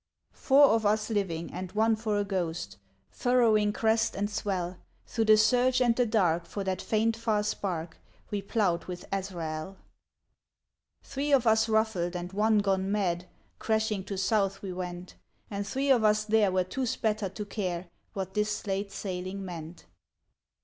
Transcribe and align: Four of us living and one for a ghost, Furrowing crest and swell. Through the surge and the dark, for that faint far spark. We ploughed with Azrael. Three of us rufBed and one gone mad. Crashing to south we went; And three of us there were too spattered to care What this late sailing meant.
Four 0.33 0.69
of 0.69 0.83
us 0.83 1.11
living 1.11 1.53
and 1.53 1.71
one 1.73 1.95
for 1.95 2.17
a 2.17 2.23
ghost, 2.23 2.77
Furrowing 3.11 3.71
crest 3.71 4.15
and 4.15 4.31
swell. 4.31 4.77
Through 5.05 5.25
the 5.25 5.37
surge 5.37 5.79
and 5.79 5.95
the 5.95 6.07
dark, 6.07 6.47
for 6.47 6.63
that 6.63 6.81
faint 6.81 7.15
far 7.15 7.43
spark. 7.43 7.99
We 8.31 8.41
ploughed 8.41 8.85
with 8.85 9.05
Azrael. 9.11 9.77
Three 11.03 11.31
of 11.31 11.45
us 11.45 11.67
rufBed 11.67 12.15
and 12.15 12.33
one 12.33 12.57
gone 12.57 12.91
mad. 12.91 13.27
Crashing 13.59 14.03
to 14.05 14.17
south 14.17 14.63
we 14.63 14.73
went; 14.73 15.17
And 15.51 15.67
three 15.67 15.91
of 15.91 16.03
us 16.03 16.23
there 16.25 16.51
were 16.51 16.63
too 16.63 16.87
spattered 16.87 17.35
to 17.35 17.45
care 17.45 17.87
What 18.13 18.33
this 18.33 18.65
late 18.65 18.91
sailing 18.91 19.45
meant. 19.45 19.85